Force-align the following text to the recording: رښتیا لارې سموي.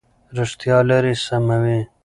رښتیا 0.37 0.77
لارې 0.89 1.13
سموي. 1.25 1.79